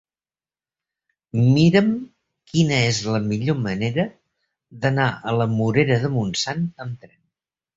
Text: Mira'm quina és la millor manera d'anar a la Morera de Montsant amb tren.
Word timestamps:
Mira'm 1.57 1.91
quina 2.53 2.79
és 2.87 3.01
la 3.17 3.21
millor 3.33 3.59
manera 3.67 4.07
d'anar 4.87 5.07
a 5.33 5.37
la 5.43 5.49
Morera 5.55 6.03
de 6.07 6.13
Montsant 6.17 6.67
amb 6.87 7.05
tren. 7.07 7.17